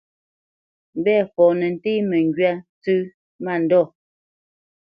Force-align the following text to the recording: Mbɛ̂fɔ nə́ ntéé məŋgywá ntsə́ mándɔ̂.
Mbɛ̂fɔ 0.99 1.43
nə́ 1.59 1.69
ntéé 1.75 1.99
məŋgywá 2.09 2.51
ntsə́ 2.75 2.99
mándɔ̂. 3.43 3.83